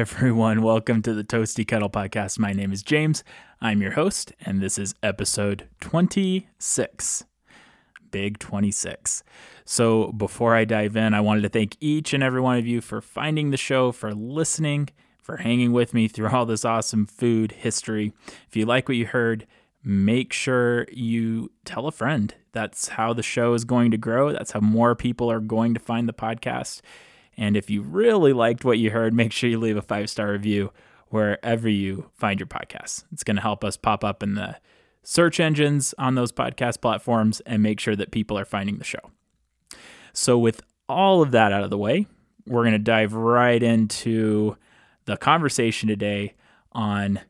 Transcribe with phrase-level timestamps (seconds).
[0.00, 2.38] Everyone, welcome to the Toasty Kettle Podcast.
[2.38, 3.22] My name is James.
[3.60, 7.24] I'm your host, and this is episode 26.
[8.10, 9.22] Big 26.
[9.66, 12.80] So, before I dive in, I wanted to thank each and every one of you
[12.80, 14.88] for finding the show, for listening,
[15.20, 18.14] for hanging with me through all this awesome food history.
[18.48, 19.46] If you like what you heard,
[19.84, 22.34] make sure you tell a friend.
[22.52, 24.32] That's how the show is going to grow.
[24.32, 26.80] That's how more people are going to find the podcast.
[27.40, 30.30] And if you really liked what you heard, make sure you leave a five star
[30.30, 30.72] review
[31.08, 33.04] wherever you find your podcasts.
[33.10, 34.58] It's going to help us pop up in the
[35.02, 39.10] search engines on those podcast platforms and make sure that people are finding the show.
[40.12, 42.06] So, with all of that out of the way,
[42.46, 44.58] we're going to dive right into
[45.06, 46.34] the conversation today
[46.72, 47.20] on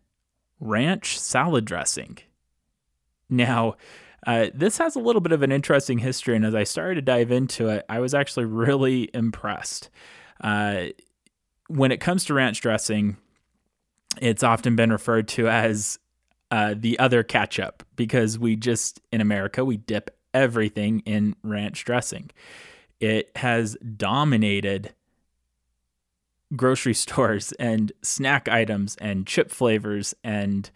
[0.58, 2.18] ranch salad dressing.
[3.28, 3.76] Now,
[4.26, 7.02] uh, this has a little bit of an interesting history, and as I started to
[7.02, 9.88] dive into it, I was actually really impressed.
[10.40, 10.86] Uh,
[11.68, 13.16] when it comes to ranch dressing,
[14.20, 15.98] it's often been referred to as
[16.50, 22.30] uh, the other ketchup because we just, in America, we dip everything in ranch dressing.
[22.98, 24.92] It has dominated
[26.56, 30.70] grocery stores and snack items and chip flavors and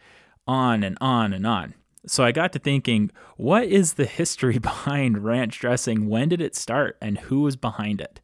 [0.47, 1.75] on and on and on.
[2.07, 6.09] So I got to thinking, what is the history behind ranch dressing?
[6.09, 8.21] When did it start and who was behind it?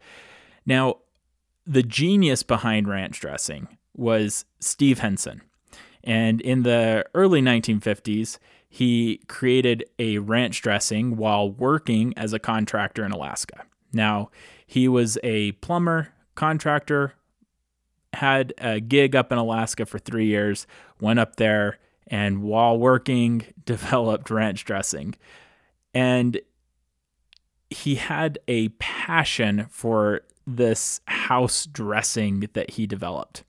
[0.67, 0.99] Now,
[1.67, 5.43] the genius behind ranch dressing was Steve Henson.
[6.03, 13.05] And in the early 1950s, he created a ranch dressing while working as a contractor
[13.05, 13.65] in Alaska.
[13.93, 14.31] Now,
[14.67, 17.15] he was a plumber, contractor,
[18.13, 20.67] had a gig up in Alaska for three years,
[21.01, 21.79] went up there,
[22.11, 25.15] and while working, developed ranch dressing.
[25.95, 26.41] And
[27.71, 33.45] he had a passion for this house dressing that he developed.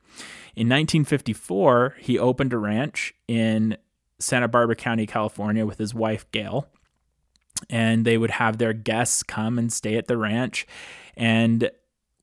[0.55, 3.77] In 1954, he opened a ranch in
[4.19, 6.67] Santa Barbara County, California, with his wife, Gail.
[7.69, 10.67] And they would have their guests come and stay at the ranch.
[11.15, 11.71] And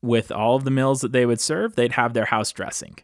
[0.01, 2.97] with all of the meals that they would serve, they'd have their house dressing.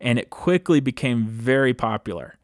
[0.00, 2.38] And it quickly became very popular.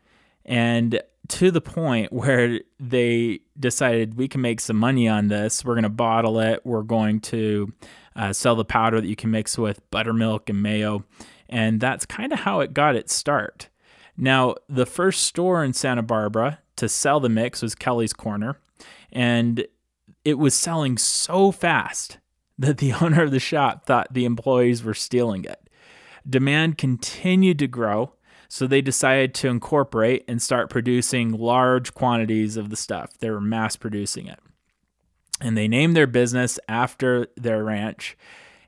[0.46, 5.64] And to the point where they decided we can make some money on this.
[5.64, 6.64] We're going to bottle it.
[6.64, 7.72] We're going to
[8.14, 11.04] uh, sell the powder that you can mix with buttermilk and mayo.
[11.48, 13.68] And that's kind of how it got its start.
[14.16, 18.58] Now, the first store in Santa Barbara to sell the mix was Kelly's Corner.
[19.12, 19.66] And
[20.24, 22.18] it was selling so fast
[22.58, 25.68] that the owner of the shop thought the employees were stealing it.
[26.28, 28.12] Demand continued to grow
[28.48, 33.18] so they decided to incorporate and start producing large quantities of the stuff.
[33.18, 34.38] They were mass producing it.
[35.40, 38.16] And they named their business after their ranch.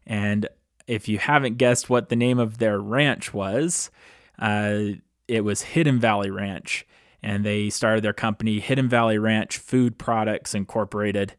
[0.07, 0.49] And
[0.87, 3.91] if you haven't guessed what the name of their ranch was,
[4.39, 4.81] uh,
[5.27, 6.87] it was Hidden Valley Ranch.
[7.23, 11.35] And they started their company, Hidden Valley Ranch Food Products Incorporated.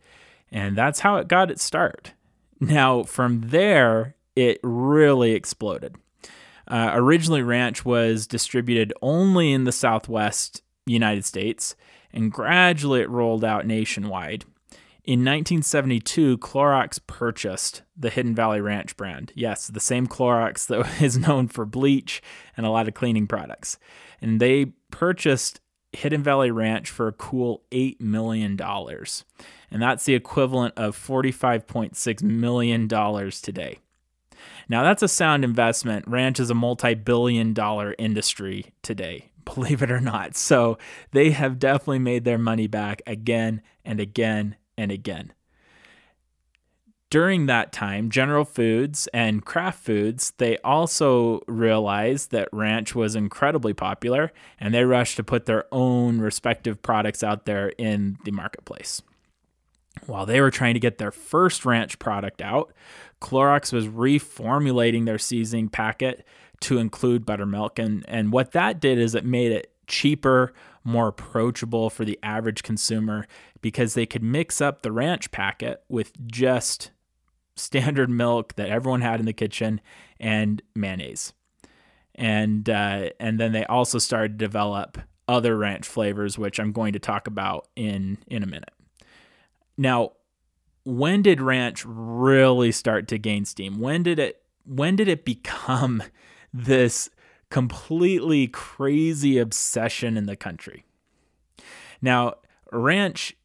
[0.51, 2.13] And that's how it got its start.
[2.59, 5.95] Now, from there, it really exploded.
[6.69, 11.75] Uh, originally, ranch was distributed only in the Southwest United States,
[12.13, 14.45] and gradually it rolled out nationwide.
[15.09, 19.31] In 1972, Clorox purchased the Hidden Valley Ranch brand.
[19.33, 22.21] Yes, the same Clorox that is known for bleach
[22.55, 23.79] and a lot of cleaning products.
[24.21, 25.61] And they purchased
[25.93, 28.59] Hidden Valley Ranch for a cool $8 million.
[28.61, 33.79] And that's the equivalent of $45.6 million today.
[34.67, 36.07] Now, that's a sound investment.
[36.07, 40.35] Ranch is a multi billion dollar industry today, believe it or not.
[40.35, 40.77] So
[41.11, 45.33] they have definitely made their money back again and again and again.
[47.09, 53.73] During that time, General Foods and Kraft Foods, they also realized that ranch was incredibly
[53.73, 59.01] popular and they rushed to put their own respective products out there in the marketplace.
[60.05, 62.73] While they were trying to get their first ranch product out,
[63.21, 66.25] Clorox was reformulating their seasoning packet
[66.61, 67.79] to include buttermilk.
[67.79, 70.53] And, and what that did is it made it cheaper,
[70.83, 73.27] more approachable for the average consumer
[73.61, 76.91] because they could mix up the ranch packet with just
[77.55, 79.81] standard milk that everyone had in the kitchen
[80.19, 81.33] and mayonnaise.
[82.15, 84.97] And uh, and then they also started to develop
[85.27, 88.71] other ranch flavors, which I'm going to talk about in in a minute.
[89.79, 90.11] Now,
[90.83, 93.79] when did ranch really start to gain steam?
[93.79, 96.03] When did it when did it become
[96.53, 97.09] this
[97.49, 100.83] completely crazy obsession in the country?
[102.01, 102.35] Now,
[102.73, 103.37] ranch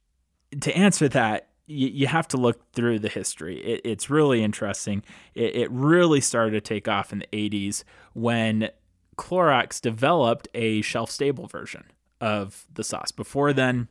[0.61, 3.65] to answer that, you, you have to look through the history.
[3.65, 5.05] It, it's really interesting.
[5.37, 8.71] It, it really started to take off in the 80s when
[9.17, 11.85] Clorox developed a shelf stable version
[12.21, 13.13] of the sauce.
[13.13, 13.87] Before then,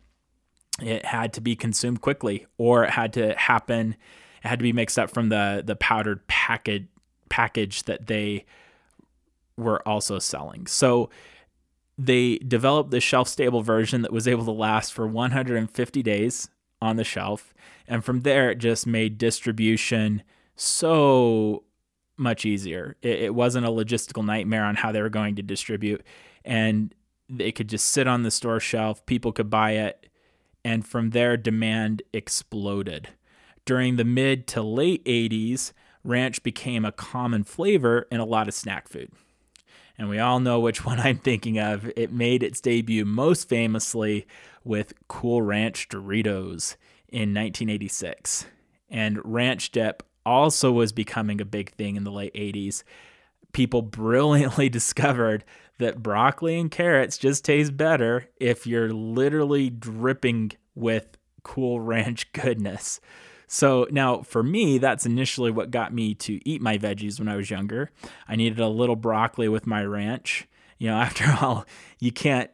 [0.81, 3.95] it had to be consumed quickly or it had to happen
[4.43, 6.87] it had to be mixed up from the the powdered package
[7.29, 8.45] package that they
[9.57, 10.67] were also selling.
[10.67, 11.09] So
[11.97, 16.49] they developed the shelf stable version that was able to last for 150 days
[16.81, 17.53] on the shelf.
[17.87, 20.23] And from there, it just made distribution
[20.55, 21.63] so
[22.17, 22.97] much easier.
[23.01, 26.03] It, it, wasn't a logistical nightmare on how they were going to distribute.
[26.45, 26.93] And
[27.29, 30.07] they could just sit on the store shelf, people could buy it.
[30.63, 33.09] And from there, demand exploded.
[33.65, 35.73] During the mid to late 80s,
[36.03, 39.11] ranch became a common flavor in a lot of snack food.
[39.97, 41.91] And we all know which one I'm thinking of.
[41.95, 44.25] It made its debut most famously
[44.63, 46.75] with Cool Ranch Doritos
[47.09, 48.45] in 1986.
[48.89, 52.83] And ranch dip also was becoming a big thing in the late 80s.
[53.51, 55.43] People brilliantly discovered
[55.83, 62.99] that broccoli and carrots just taste better if you're literally dripping with cool ranch goodness.
[63.47, 67.35] So now for me, that's initially what got me to eat my veggies when I
[67.35, 67.91] was younger.
[68.27, 70.47] I needed a little broccoli with my ranch.
[70.79, 71.65] You know, after all,
[71.99, 72.49] you can't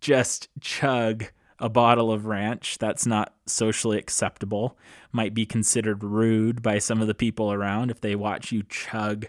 [0.00, 1.24] just chug
[1.58, 2.78] a bottle of ranch.
[2.78, 4.78] That's not socially acceptable.
[5.10, 9.26] Might be considered rude by some of the people around if they watch you chug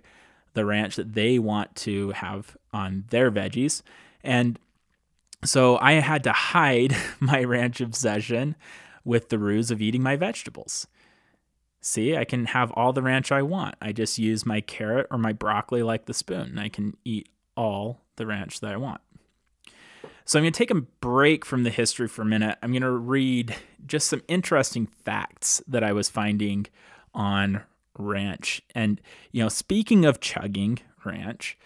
[0.60, 3.82] the ranch that they want to have on their veggies.
[4.26, 4.60] And
[5.46, 8.58] so I had to hide my ranch obsession
[9.06, 10.86] with the ruse of eating my vegetables.
[11.80, 13.76] See, I can have all the ranch I want.
[13.82, 17.30] I just use my carrot or my broccoli like the spoon, and I can eat
[17.56, 19.00] all the ranch that I want.
[20.26, 22.58] So I'm going to take a break from the history for a minute.
[22.62, 23.56] I'm going to read
[23.88, 26.68] just some interesting facts that I was finding
[27.14, 27.62] on
[28.00, 28.62] ranch.
[28.74, 29.00] And,
[29.32, 31.58] you know, speaking of chugging ranch,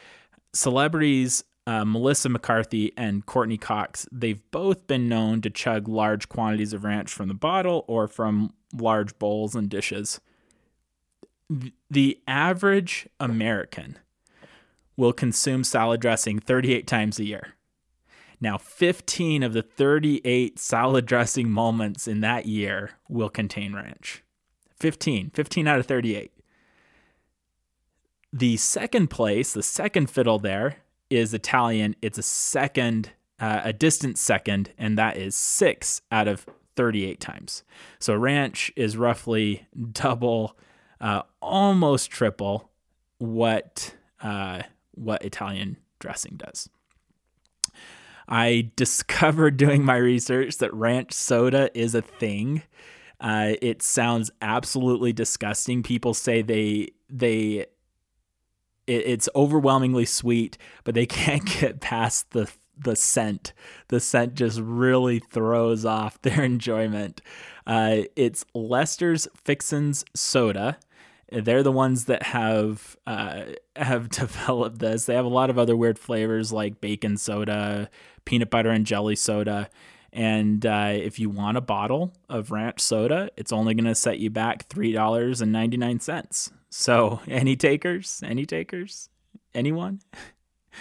[0.54, 6.74] celebrities uh, Melissa McCarthy and Courteney Cox, they've both been known to chug large quantities
[6.74, 10.20] of ranch from the bottle or from large bowls and dishes.
[11.90, 14.00] The average American
[14.98, 17.54] will consume salad dressing 38 times a year.
[18.42, 24.23] Now, 15 of the 38 salad dressing moments in that year will contain ranch.
[24.84, 26.30] 15, 15 out of 38.
[28.34, 30.76] The second place, the second fiddle there,
[31.10, 31.96] is Italian.
[32.02, 36.46] It's a second, uh, a distant second, and that is six out of
[36.76, 37.64] 38 times.
[37.98, 40.58] So ranch is roughly double,
[41.00, 42.70] uh, almost triple
[43.20, 44.64] what uh,
[44.96, 46.68] what Italian dressing does.
[48.28, 52.64] I discovered doing my research that ranch soda is a thing.
[53.24, 55.82] Uh, it sounds absolutely disgusting.
[55.82, 57.66] People say they they
[58.86, 63.54] it, it's overwhelmingly sweet, but they can't get past the the scent.
[63.88, 67.22] The scent just really throws off their enjoyment.
[67.66, 70.78] Uh, it's Lester's Fixins Soda.
[71.32, 73.44] They're the ones that have uh,
[73.78, 75.06] have developed this.
[75.06, 77.90] They have a lot of other weird flavors like bacon soda,
[78.26, 79.70] peanut butter and jelly soda.
[80.14, 84.20] And uh, if you want a bottle of ranch soda, it's only going to set
[84.20, 86.52] you back $3.99.
[86.70, 88.22] So, any takers?
[88.24, 89.10] Any takers?
[89.56, 90.02] Anyone?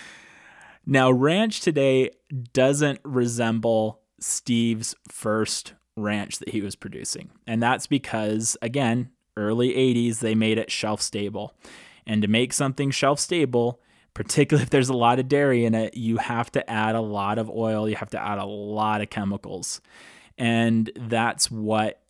[0.86, 2.10] now, ranch today
[2.52, 7.30] doesn't resemble Steve's first ranch that he was producing.
[7.46, 11.54] And that's because, again, early 80s, they made it shelf stable.
[12.06, 13.80] And to make something shelf stable,
[14.14, 17.38] particularly if there's a lot of dairy in it, you have to add a lot
[17.38, 19.80] of oil, you have to add a lot of chemicals.
[20.38, 22.00] And that's what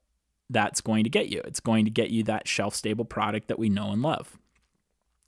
[0.49, 1.41] that's going to get you.
[1.45, 4.39] It's going to get you that shelf stable product that we know and love.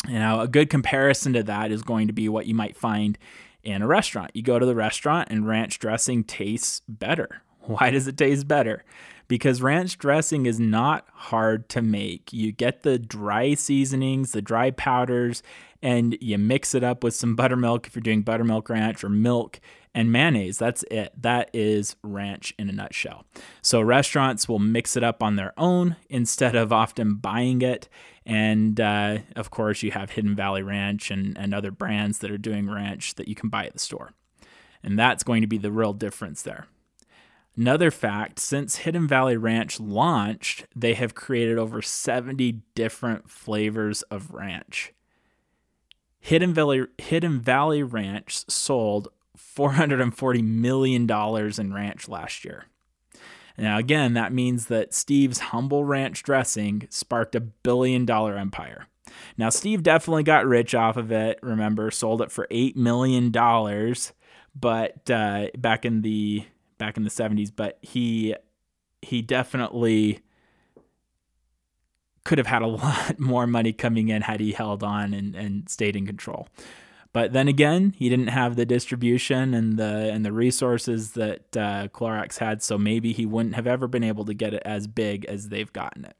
[0.06, 3.16] Now, a good comparison to that is going to be what you might find
[3.62, 4.32] in a restaurant.
[4.34, 7.42] You go to the restaurant and ranch dressing tastes better.
[7.60, 8.84] Why does it taste better?
[9.28, 12.32] because ranch dressing is not hard to make.
[12.32, 15.42] You get the dry seasonings, the dry powders,
[15.84, 19.60] and you mix it up with some buttermilk if you're doing buttermilk ranch or milk
[19.94, 20.56] and mayonnaise.
[20.56, 21.12] That's it.
[21.20, 23.26] That is ranch in a nutshell.
[23.60, 27.90] So restaurants will mix it up on their own instead of often buying it.
[28.24, 32.38] And uh, of course, you have Hidden Valley Ranch and, and other brands that are
[32.38, 34.14] doing ranch that you can buy at the store.
[34.82, 36.66] And that's going to be the real difference there.
[37.58, 44.32] Another fact since Hidden Valley Ranch launched, they have created over 70 different flavors of
[44.32, 44.94] ranch.
[46.24, 52.64] Hidden Valley, Hidden Valley Ranch sold $440 million in ranch last year.
[53.58, 58.86] Now, again, that means that Steve's humble ranch dressing sparked a billion dollar empire.
[59.36, 61.38] Now, Steve definitely got rich off of it.
[61.42, 63.30] Remember, sold it for $8 million
[64.58, 66.46] but uh, back in the
[66.78, 68.34] back in the 70s but he
[69.02, 70.20] he definitely
[72.24, 75.68] could have had a lot more money coming in had he held on and, and
[75.68, 76.48] stayed in control
[77.12, 81.88] but then again he didn't have the distribution and the and the resources that uh,
[81.88, 85.24] Clorox had so maybe he wouldn't have ever been able to get it as big
[85.26, 86.16] as they've gotten it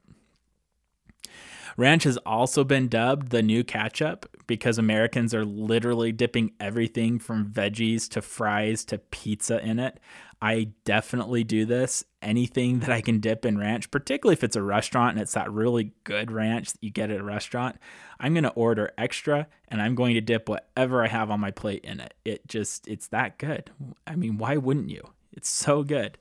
[1.77, 7.51] Ranch has also been dubbed the new ketchup because Americans are literally dipping everything from
[7.51, 9.99] veggies to fries to pizza in it.
[10.41, 12.03] I definitely do this.
[12.21, 15.51] Anything that I can dip in ranch, particularly if it's a restaurant and it's that
[15.51, 17.77] really good ranch that you get at a restaurant,
[18.19, 21.51] I'm going to order extra and I'm going to dip whatever I have on my
[21.51, 22.13] plate in it.
[22.25, 23.71] It just, it's that good.
[24.05, 25.09] I mean, why wouldn't you?
[25.31, 26.17] It's so good.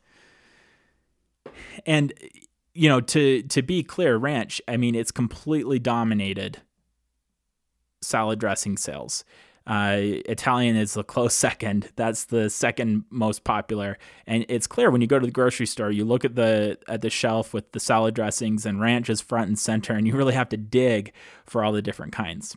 [1.87, 2.12] And
[2.75, 6.59] you know, to to be clear, ranch, I mean, it's completely dominated
[8.02, 9.25] salad dressing sales.
[9.66, 11.90] Uh, Italian is the close second.
[11.97, 15.90] That's the second most popular, and it's clear when you go to the grocery store.
[15.90, 19.49] You look at the at the shelf with the salad dressings, and ranch is front
[19.49, 21.12] and center, and you really have to dig
[21.47, 22.56] for all the different kinds.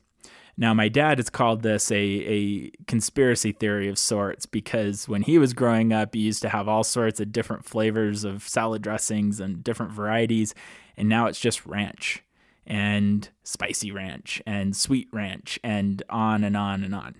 [0.59, 5.37] Now, my dad has called this a, a conspiracy theory of sorts because when he
[5.37, 9.39] was growing up, he used to have all sorts of different flavors of salad dressings
[9.39, 10.55] and different varieties,
[10.97, 12.23] and now it's just ranch
[12.67, 17.15] and spicy ranch and sweet ranch and on and on and on.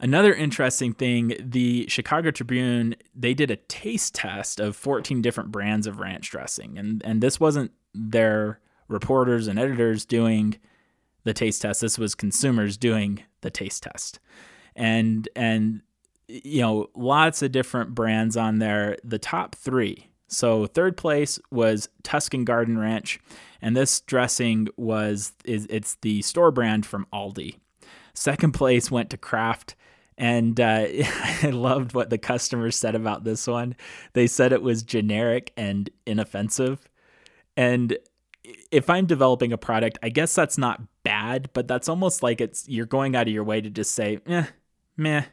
[0.00, 5.86] Another interesting thing, the Chicago Tribune, they did a taste test of 14 different brands
[5.86, 6.76] of ranch dressing.
[6.78, 10.58] And and this wasn't their reporters and editors doing
[11.22, 11.80] the taste test.
[11.80, 14.18] This was consumers doing the taste test.
[14.74, 15.82] And and
[16.26, 18.96] you know, lots of different brands on there.
[19.04, 20.10] The top 3.
[20.34, 23.20] So third place was Tuscan Garden Ranch,
[23.62, 27.56] and this dressing was is it's the store brand from Aldi.
[28.14, 29.74] Second place went to Kraft.
[30.16, 30.86] And uh,
[31.42, 33.74] I loved what the customers said about this one.
[34.12, 36.88] They said it was generic and inoffensive.
[37.56, 37.98] And
[38.70, 42.68] if I'm developing a product, I guess that's not bad, but that's almost like it's
[42.68, 44.46] you're going out of your way to just say, eh,
[44.96, 45.24] meh,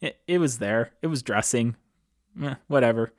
[0.00, 1.76] it, it was there, it was dressing,
[2.42, 3.12] eh, whatever.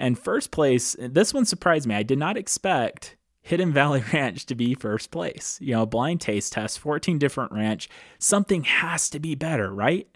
[0.00, 1.94] And first place, this one surprised me.
[1.94, 5.58] I did not expect Hidden Valley Ranch to be first place.
[5.60, 7.88] You know, blind taste test, 14 different ranch.
[8.18, 10.08] Something has to be better, right?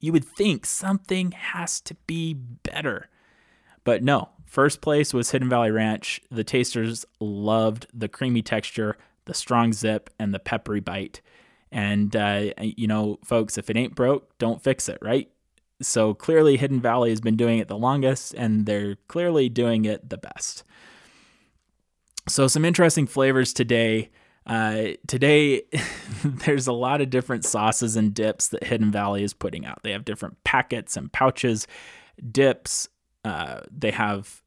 [0.00, 3.08] You would think something has to be better.
[3.84, 6.20] But no, First place was Hidden Valley Ranch.
[6.30, 11.20] The tasters loved the creamy texture, the strong zip, and the peppery bite.
[11.72, 15.28] And, uh, you know, folks, if it ain't broke, don't fix it, right?
[15.82, 20.08] So clearly, Hidden Valley has been doing it the longest, and they're clearly doing it
[20.08, 20.64] the best.
[22.28, 24.10] So, some interesting flavors today.
[24.46, 25.62] Uh, today,
[26.24, 29.82] there's a lot of different sauces and dips that Hidden Valley is putting out.
[29.82, 31.66] They have different packets and pouches,
[32.30, 32.88] dips,
[33.26, 34.40] uh, they have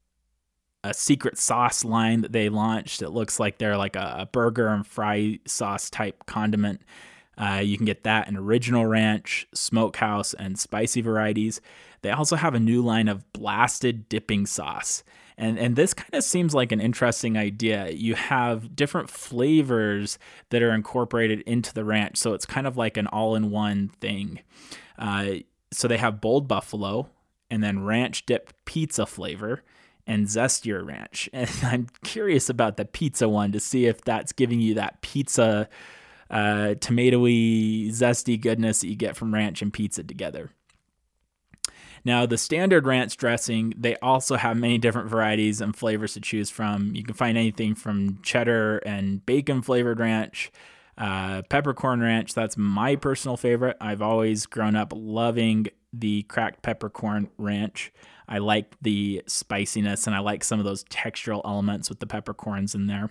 [0.82, 3.02] a secret sauce line that they launched.
[3.02, 6.80] It looks like they're like a, a burger and fry sauce type condiment.
[7.40, 11.60] Uh, you can get that in original ranch, smokehouse, and spicy varieties.
[12.02, 15.02] They also have a new line of blasted dipping sauce.
[15.38, 17.90] And, and this kind of seems like an interesting idea.
[17.90, 20.18] You have different flavors
[20.50, 22.18] that are incorporated into the ranch.
[22.18, 24.40] So it's kind of like an all in one thing.
[24.98, 25.36] Uh,
[25.72, 27.08] so they have bold buffalo,
[27.50, 29.62] and then ranch dip pizza flavor
[30.06, 31.30] and zestier ranch.
[31.32, 35.68] And I'm curious about the pizza one to see if that's giving you that pizza
[36.30, 40.50] uh, tomatoey zesty goodness that you get from ranch and pizza together.
[42.04, 46.50] Now, the standard ranch dressing, they also have many different varieties and flavors to choose
[46.50, 46.94] from.
[46.94, 50.50] You can find anything from cheddar and bacon flavored ranch,
[50.96, 52.32] uh, peppercorn ranch.
[52.32, 53.76] That's my personal favorite.
[53.80, 57.92] I've always grown up loving the cracked peppercorn ranch.
[58.30, 62.74] I like the spiciness and I like some of those textural elements with the peppercorns
[62.74, 63.10] in there.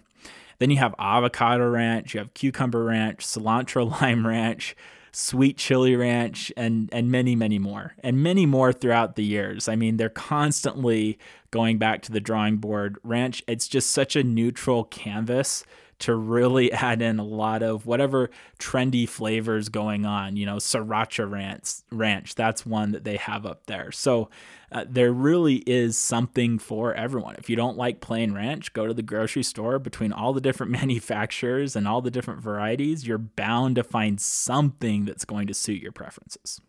[0.60, 4.76] Then you have avocado ranch, you have cucumber ranch, cilantro lime ranch,
[5.12, 9.68] sweet chili ranch, and and many many more, and many more throughout the years.
[9.68, 11.20] I mean, they're constantly
[11.52, 12.98] going back to the drawing board.
[13.04, 15.64] Ranch, it's just such a neutral canvas
[16.00, 20.36] to really add in a lot of whatever trendy flavors going on.
[20.36, 23.92] You know, Sriracha Ranch, ranch that's one that they have up there.
[23.92, 24.30] So
[24.72, 27.36] uh, there really is something for everyone.
[27.38, 29.80] If you don't like plain ranch, go to the grocery store.
[29.80, 35.06] Between all the different manufacturers and all the different varieties, you're bound to find something
[35.06, 36.60] that's going to suit your preferences.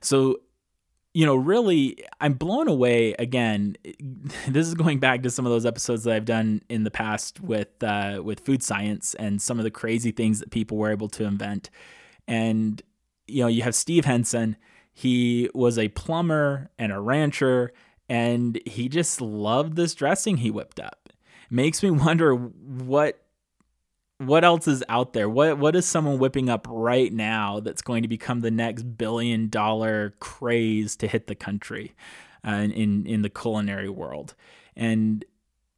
[0.00, 0.40] So
[1.14, 3.76] you know, really, I'm blown away again.
[4.48, 7.40] This is going back to some of those episodes that I've done in the past
[7.40, 11.08] with uh, with food science and some of the crazy things that people were able
[11.10, 11.70] to invent.
[12.28, 12.82] And
[13.26, 14.56] you know, you have Steve Henson.
[14.92, 17.72] He was a plumber and a rancher,
[18.08, 21.08] and he just loved this dressing he whipped up.
[21.48, 23.23] Makes me wonder what
[24.26, 25.28] what else is out there?
[25.28, 29.48] What what is someone whipping up right now that's going to become the next billion
[29.48, 31.94] dollar craze to hit the country
[32.46, 34.34] uh, in in the culinary world?
[34.76, 35.24] And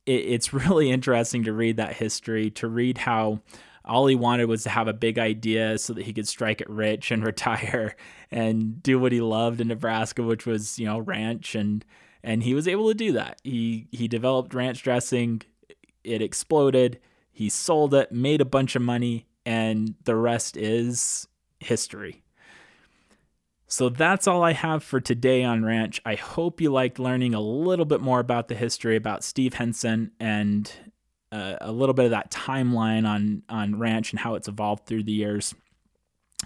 [0.07, 3.41] it, it's really interesting to read that history, to read how
[3.85, 6.69] all he wanted was to have a big idea so that he could strike it
[6.69, 7.95] rich and retire
[8.31, 11.85] and do what he loved in Nebraska, which was you know ranch and
[12.23, 13.41] and he was able to do that.
[13.45, 15.43] He he developed ranch dressing.
[16.03, 17.00] It exploded
[17.37, 21.28] he sold it, made a bunch of money, and the rest is
[21.61, 22.23] history.
[23.66, 26.00] So that's all I have for today on Ranch.
[26.07, 30.12] I hope you liked learning a little bit more about the history about Steve Henson
[30.19, 30.73] and
[31.31, 35.02] uh, a little bit of that timeline on on Ranch and how it's evolved through
[35.02, 35.55] the years.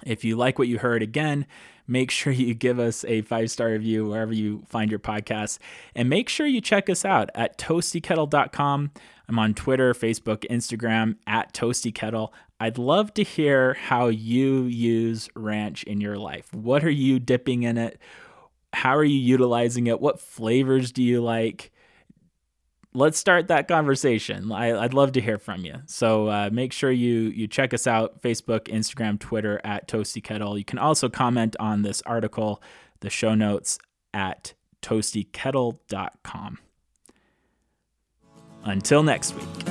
[0.05, 1.47] If you like what you heard, again,
[1.87, 5.59] make sure you give us a five star review wherever you find your podcasts.
[5.95, 8.93] And make sure you check us out at toastykettle.com.
[9.29, 12.31] I'm on Twitter, Facebook, Instagram at toastykettle.
[12.59, 16.53] I'd love to hear how you use ranch in your life.
[16.53, 17.99] What are you dipping in it?
[18.73, 20.01] How are you utilizing it?
[20.01, 21.73] What flavors do you like?
[22.93, 24.51] Let's start that conversation.
[24.51, 25.77] I, would love to hear from you.
[25.87, 30.59] So uh, make sure you you check us out: Facebook, Instagram, Twitter at Toasty Kettle.
[30.59, 32.61] You can also comment on this article,
[33.01, 33.79] the show notes
[34.13, 36.59] at toastykettle.com.
[38.65, 39.70] Until next week.